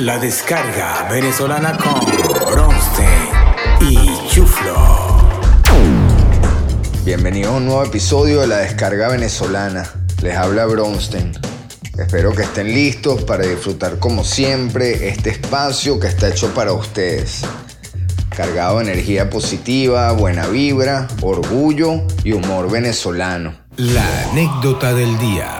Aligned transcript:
La 0.00 0.18
descarga 0.18 1.06
venezolana 1.10 1.76
con 1.76 2.00
Bronstein 2.50 3.28
y 3.82 4.28
Chuflo. 4.30 4.74
Bienvenidos 7.04 7.52
a 7.52 7.56
un 7.58 7.66
nuevo 7.66 7.84
episodio 7.84 8.40
de 8.40 8.46
la 8.46 8.56
descarga 8.56 9.08
venezolana. 9.08 9.90
Les 10.22 10.34
habla 10.34 10.64
Bronstein. 10.64 11.32
Espero 11.98 12.32
que 12.32 12.44
estén 12.44 12.72
listos 12.72 13.24
para 13.24 13.44
disfrutar 13.44 13.98
como 13.98 14.24
siempre 14.24 15.06
este 15.10 15.28
espacio 15.28 16.00
que 16.00 16.06
está 16.06 16.30
hecho 16.30 16.54
para 16.54 16.72
ustedes. 16.72 17.42
Cargado 18.34 18.78
de 18.78 18.84
energía 18.84 19.28
positiva, 19.28 20.10
buena 20.12 20.46
vibra, 20.46 21.08
orgullo 21.20 22.06
y 22.24 22.32
humor 22.32 22.70
venezolano. 22.70 23.54
La 23.76 24.30
anécdota 24.30 24.94
del 24.94 25.18
día. 25.18 25.59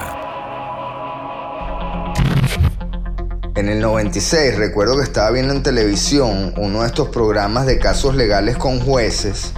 En 3.61 3.69
el 3.69 3.79
96 3.79 4.57
recuerdo 4.57 4.97
que 4.97 5.03
estaba 5.03 5.29
viendo 5.29 5.53
en 5.53 5.61
televisión 5.61 6.51
uno 6.57 6.81
de 6.81 6.87
estos 6.87 7.09
programas 7.09 7.67
de 7.67 7.77
casos 7.77 8.15
legales 8.15 8.57
con 8.57 8.79
jueces, 8.79 9.53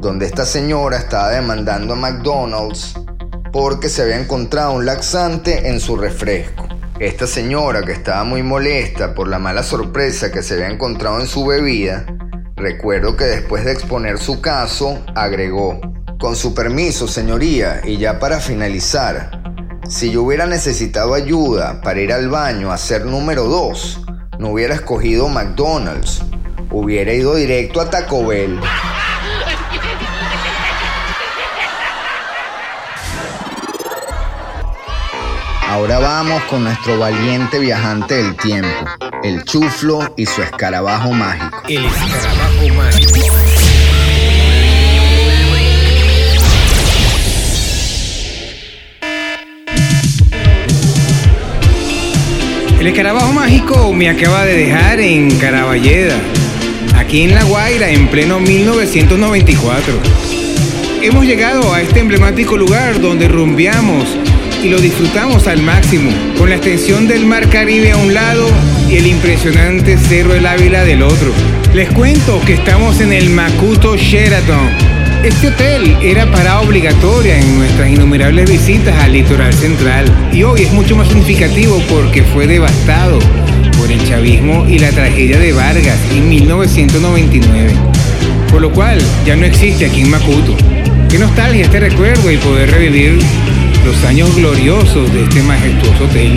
donde 0.00 0.26
esta 0.26 0.44
señora 0.44 0.96
estaba 0.96 1.30
demandando 1.30 1.92
a 1.92 1.96
McDonald's 1.96 2.94
porque 3.52 3.90
se 3.90 4.02
había 4.02 4.18
encontrado 4.18 4.72
un 4.72 4.86
laxante 4.86 5.68
en 5.68 5.78
su 5.78 5.96
refresco. 5.96 6.66
Esta 6.98 7.28
señora 7.28 7.84
que 7.84 7.92
estaba 7.92 8.24
muy 8.24 8.42
molesta 8.42 9.14
por 9.14 9.28
la 9.28 9.38
mala 9.38 9.62
sorpresa 9.62 10.32
que 10.32 10.42
se 10.42 10.54
había 10.54 10.70
encontrado 10.70 11.20
en 11.20 11.28
su 11.28 11.46
bebida, 11.46 12.06
recuerdo 12.56 13.16
que 13.16 13.26
después 13.26 13.64
de 13.64 13.70
exponer 13.70 14.18
su 14.18 14.40
caso, 14.40 15.04
agregó, 15.14 15.80
con 16.18 16.34
su 16.34 16.54
permiso 16.54 17.06
señoría, 17.06 17.82
y 17.84 17.98
ya 17.98 18.18
para 18.18 18.40
finalizar, 18.40 19.47
si 19.88 20.10
yo 20.10 20.22
hubiera 20.22 20.46
necesitado 20.46 21.14
ayuda 21.14 21.80
para 21.80 22.00
ir 22.00 22.12
al 22.12 22.28
baño 22.28 22.70
a 22.70 22.78
ser 22.78 23.06
número 23.06 23.44
2, 23.44 24.00
no 24.38 24.50
hubiera 24.50 24.74
escogido 24.74 25.28
McDonald's, 25.28 26.22
hubiera 26.70 27.12
ido 27.12 27.34
directo 27.34 27.80
a 27.80 27.88
Taco 27.88 28.26
Bell. 28.26 28.60
Ahora 35.68 35.98
vamos 35.98 36.42
con 36.44 36.64
nuestro 36.64 36.98
valiente 36.98 37.58
viajante 37.58 38.16
del 38.16 38.36
tiempo, 38.36 38.68
el 39.22 39.44
chuflo 39.44 40.14
y 40.16 40.26
su 40.26 40.42
escarabajo 40.42 41.12
mágico. 41.12 41.62
El 41.68 41.84
escarabajo 41.84 42.68
mágico. 42.76 43.07
El 52.80 52.86
escarabajo 52.86 53.32
mágico 53.32 53.92
me 53.92 54.08
acaba 54.08 54.44
de 54.44 54.56
dejar 54.56 55.00
en 55.00 55.36
Caraballeda, 55.38 56.16
aquí 56.96 57.22
en 57.22 57.34
La 57.34 57.42
Guaira, 57.42 57.90
en 57.90 58.06
pleno 58.06 58.38
1994. 58.38 59.94
Hemos 61.02 61.26
llegado 61.26 61.74
a 61.74 61.82
este 61.82 61.98
emblemático 61.98 62.56
lugar 62.56 63.00
donde 63.00 63.26
rumbeamos 63.26 64.16
y 64.62 64.68
lo 64.68 64.78
disfrutamos 64.78 65.48
al 65.48 65.60
máximo, 65.60 66.12
con 66.38 66.50
la 66.50 66.54
extensión 66.54 67.08
del 67.08 67.26
mar 67.26 67.48
Caribe 67.48 67.90
a 67.90 67.96
un 67.96 68.14
lado 68.14 68.46
y 68.88 68.96
el 68.96 69.08
impresionante 69.08 69.98
Cerro 69.98 70.34
del 70.34 70.46
Ávila 70.46 70.84
del 70.84 71.02
otro. 71.02 71.32
Les 71.74 71.90
cuento 71.90 72.40
que 72.46 72.54
estamos 72.54 73.00
en 73.00 73.12
el 73.12 73.28
Macuto 73.28 73.96
Sheraton. 73.96 74.97
Este 75.24 75.48
hotel 75.48 75.96
era 76.00 76.30
parada 76.30 76.60
obligatoria 76.60 77.38
en 77.38 77.58
nuestras 77.58 77.90
innumerables 77.90 78.48
visitas 78.48 78.94
al 79.02 79.12
litoral 79.12 79.52
central 79.52 80.06
y 80.32 80.44
hoy 80.44 80.62
es 80.62 80.72
mucho 80.72 80.94
más 80.94 81.08
significativo 81.08 81.82
porque 81.88 82.22
fue 82.22 82.46
devastado 82.46 83.18
por 83.76 83.90
el 83.90 84.02
chavismo 84.08 84.64
y 84.68 84.78
la 84.78 84.90
tragedia 84.90 85.38
de 85.38 85.52
Vargas 85.52 85.98
en 86.12 86.28
1999, 86.28 87.72
por 88.50 88.62
lo 88.62 88.70
cual 88.70 88.98
ya 89.26 89.34
no 89.34 89.44
existe 89.44 89.86
aquí 89.86 90.02
en 90.02 90.10
Macuto. 90.10 90.56
Qué 91.10 91.18
nostalgia 91.18 91.64
este 91.64 91.80
recuerdo 91.80 92.30
y 92.30 92.36
poder 92.36 92.70
revivir 92.70 93.18
los 93.84 94.04
años 94.04 94.34
gloriosos 94.36 95.12
de 95.12 95.24
este 95.24 95.42
majestuoso 95.42 96.04
hotel. 96.04 96.34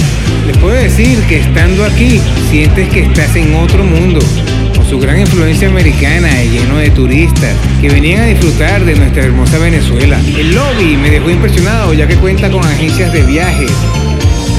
Les 0.47 0.57
puedo 0.57 0.75
decir 0.75 1.19
que 1.29 1.37
estando 1.37 1.85
aquí 1.85 2.19
sientes 2.49 2.89
que 2.89 3.01
estás 3.01 3.35
en 3.35 3.53
otro 3.55 3.83
mundo, 3.83 4.19
con 4.75 4.85
su 4.89 4.99
gran 4.99 5.19
influencia 5.19 5.67
americana 5.67 6.43
y 6.43 6.49
lleno 6.49 6.77
de 6.77 6.89
turistas 6.89 7.55
que 7.81 7.89
venían 7.89 8.21
a 8.21 8.25
disfrutar 8.27 8.85
de 8.85 8.95
nuestra 8.95 9.23
hermosa 9.23 9.57
Venezuela. 9.57 10.19
El 10.37 10.53
lobby 10.53 10.97
me 10.97 11.09
dejó 11.09 11.31
impresionado 11.31 11.95
ya 11.95 12.07
que 12.07 12.15
cuenta 12.15 12.51
con 12.51 12.63
agencias 12.63 13.11
de 13.11 13.23
viajes, 13.23 13.71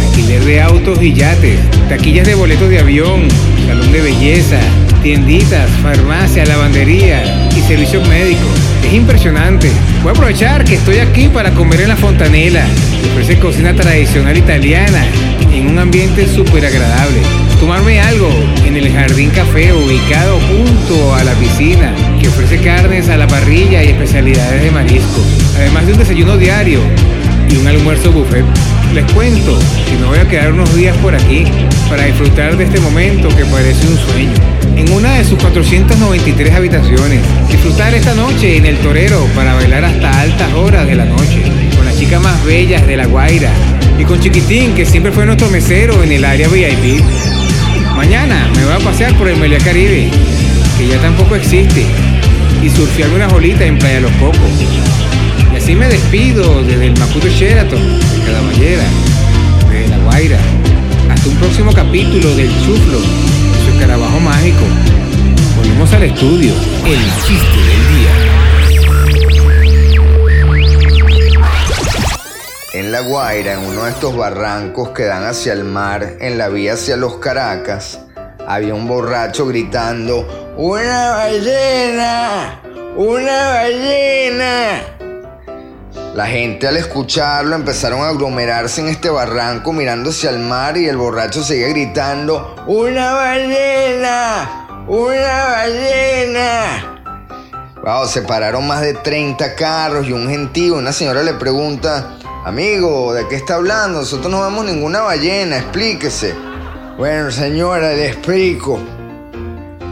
alquiler 0.08 0.44
de 0.44 0.60
autos 0.60 1.00
y 1.00 1.12
yates, 1.12 1.60
taquillas 1.88 2.26
de 2.26 2.34
boletos 2.34 2.68
de 2.68 2.80
avión, 2.80 3.28
salón 3.64 3.92
de 3.92 4.00
belleza, 4.00 4.58
tienditas, 5.04 5.70
farmacia, 5.84 6.44
lavandería 6.46 7.48
y 7.56 7.60
servicios 7.60 8.06
médicos. 8.08 8.50
Es 8.84 8.92
impresionante. 8.92 9.70
Voy 10.02 10.08
a 10.08 10.12
aprovechar 10.12 10.64
que 10.64 10.74
estoy 10.74 10.98
aquí 10.98 11.28
para 11.28 11.52
comer 11.52 11.82
en 11.82 11.90
la 11.90 11.96
fontanela. 11.96 12.66
ofrece 13.12 13.38
cocina 13.38 13.72
tradicional 13.72 14.36
italiana 14.36 15.06
en 15.52 15.68
un 15.68 15.78
ambiente 15.78 16.26
súper 16.26 16.66
agradable. 16.66 17.20
Tomarme 17.60 18.00
algo 18.00 18.30
en 18.66 18.76
el 18.76 18.92
Jardín 18.92 19.30
Café 19.30 19.72
ubicado 19.72 20.40
junto 20.40 21.14
a 21.14 21.22
la 21.22 21.34
piscina 21.34 21.94
que 22.22 22.28
ofrece 22.28 22.58
carnes 22.58 23.08
a 23.08 23.16
la 23.16 23.26
parrilla 23.26 23.82
y 23.82 23.88
especialidades 23.88 24.62
de 24.62 24.70
marisco. 24.70 25.20
Además 25.56 25.86
de 25.86 25.92
un 25.92 25.98
desayuno 25.98 26.36
diario 26.36 26.80
y 27.50 27.56
un 27.56 27.66
almuerzo 27.66 28.12
buffet. 28.12 28.44
Les 28.94 29.10
cuento 29.12 29.58
que 29.88 29.96
me 29.96 30.06
voy 30.06 30.18
a 30.18 30.28
quedar 30.28 30.52
unos 30.52 30.74
días 30.74 30.96
por 30.98 31.14
aquí 31.14 31.44
para 31.88 32.04
disfrutar 32.04 32.56
de 32.56 32.64
este 32.64 32.78
momento 32.80 33.28
que 33.30 33.44
parece 33.46 33.86
un 33.88 33.96
sueño. 33.96 34.32
En 34.76 34.92
una 34.92 35.14
de 35.14 35.24
sus 35.24 35.38
493 35.38 36.54
habitaciones, 36.54 37.20
disfrutar 37.48 37.94
esta 37.94 38.14
noche 38.14 38.56
en 38.56 38.66
el 38.66 38.76
torero 38.78 39.26
para 39.34 39.54
bailar 39.54 39.84
hasta 39.84 40.20
altas 40.20 40.52
horas 40.54 40.86
de 40.86 40.94
la 40.94 41.04
noche, 41.04 41.42
con 41.76 41.84
las 41.84 41.98
chicas 41.98 42.22
más 42.22 42.44
bellas 42.44 42.86
de 42.86 42.96
La 42.96 43.06
Guaira 43.06 43.50
y 43.98 44.04
con 44.04 44.20
Chiquitín 44.20 44.74
que 44.74 44.86
siempre 44.86 45.12
fue 45.12 45.26
nuestro 45.26 45.48
mesero 45.48 46.02
en 46.02 46.12
el 46.12 46.24
área 46.24 46.48
VIP. 46.48 47.02
Mañana 47.96 48.48
me 48.54 48.64
voy 48.64 48.74
a 48.74 48.78
pasear 48.78 49.14
por 49.14 49.28
el 49.28 49.36
Meliá 49.36 49.58
Caribe, 49.58 50.10
que 50.78 50.86
ya 50.86 50.98
tampoco 50.98 51.36
existe, 51.36 51.84
y 52.62 52.70
surfearme 52.70 53.16
unas 53.16 53.32
olitas 53.32 53.62
en 53.62 53.78
Playa 53.78 54.00
Los 54.00 54.12
Cocos. 54.12 54.38
Y 55.52 55.56
así 55.56 55.74
me 55.74 55.88
despido 55.88 56.62
desde 56.62 56.86
el 56.86 56.98
Macuto 56.98 57.28
Sheraton, 57.28 57.80
de 57.80 58.24
Cadaballera, 58.24 58.84
desde 59.70 59.88
La 59.88 59.98
Guaira. 59.98 60.38
Hasta 61.10 61.28
un 61.28 61.36
próximo 61.36 61.72
capítulo 61.72 62.34
del 62.36 62.48
Chuflo, 62.64 63.00
su 63.64 63.70
escarabajo 63.72 64.20
mágico. 64.20 64.64
Volvemos 65.56 65.92
al 65.92 66.04
estudio. 66.04 66.54
El 66.86 67.00
chiste 67.26 67.58
del 67.58 67.88
día. 67.96 68.12
En 72.74 72.92
La 72.92 73.00
Guaira, 73.00 73.54
en 73.54 73.60
uno 73.60 73.84
de 73.84 73.90
estos 73.90 74.16
barrancos 74.16 74.90
que 74.90 75.04
dan 75.04 75.24
hacia 75.24 75.52
el 75.52 75.64
mar, 75.64 76.16
en 76.20 76.38
la 76.38 76.48
vía 76.48 76.74
hacia 76.74 76.96
los 76.96 77.16
Caracas, 77.16 77.98
había 78.46 78.74
un 78.74 78.86
borracho 78.86 79.46
gritando, 79.46 80.41
¡Una 80.56 81.12
ballena! 81.12 82.60
¡Una 82.94 83.48
ballena! 83.52 84.82
La 86.14 86.26
gente 86.26 86.68
al 86.68 86.76
escucharlo 86.76 87.56
empezaron 87.56 88.02
a 88.02 88.10
aglomerarse 88.10 88.82
en 88.82 88.88
este 88.88 89.08
barranco 89.08 89.72
mirando 89.72 90.10
hacia 90.10 90.28
el 90.28 90.40
mar 90.40 90.76
y 90.76 90.86
el 90.86 90.98
borracho 90.98 91.42
seguía 91.42 91.68
gritando, 91.68 92.54
¡Una 92.66 93.14
ballena! 93.14 94.84
¡Una 94.86 95.44
ballena! 95.44 97.02
Wow, 97.82 98.06
se 98.06 98.20
pararon 98.20 98.66
más 98.66 98.82
de 98.82 98.92
30 98.92 99.54
carros 99.54 100.06
y 100.06 100.12
un 100.12 100.28
gentío. 100.28 100.74
Una 100.74 100.92
señora 100.92 101.22
le 101.22 101.32
pregunta, 101.32 102.18
amigo, 102.44 103.14
¿de 103.14 103.26
qué 103.26 103.36
está 103.36 103.54
hablando? 103.54 104.00
Nosotros 104.00 104.30
no 104.30 104.42
vemos 104.42 104.66
ninguna 104.66 105.00
ballena, 105.00 105.56
explíquese. 105.56 106.34
Bueno, 106.98 107.30
señora, 107.30 107.94
le 107.94 108.08
explico. 108.08 108.78